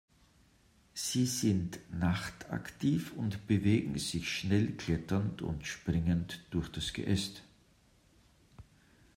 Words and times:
Sie 0.95 1.27
sind 1.27 1.77
nachtaktiv 1.93 3.13
und 3.15 3.45
bewegen 3.45 3.99
sich 3.99 4.27
schnell 4.29 4.71
kletternd 4.71 5.43
und 5.43 5.67
springend 5.67 6.41
durch 6.49 6.69
das 6.71 6.93
Geäst. 6.93 7.43